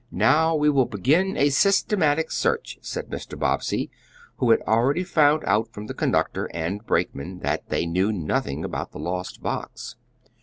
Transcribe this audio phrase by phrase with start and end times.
[0.09, 3.37] "Now, we will begin a systematic search," said Mr.
[3.37, 3.91] Bobbsey,
[4.37, 8.93] who had already found out from the conductor and brakeman that they knew nothing about
[8.93, 9.95] the lost box.